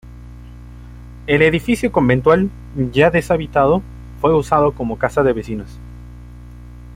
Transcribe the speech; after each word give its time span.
El 1.27 1.43
edificio 1.43 1.91
conventual, 1.91 2.49
ya 2.91 3.11
deshabitado, 3.11 3.83
fue 4.19 4.33
usado 4.33 4.71
como 4.71 4.97
casa 4.97 5.21
de 5.21 5.31
vecinos. 5.33 5.77